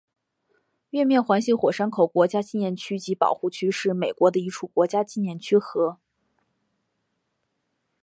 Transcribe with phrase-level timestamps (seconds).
[0.89, 5.99] 月面环形火山口国家纪念区及保护区是美国的一处国家纪念区和。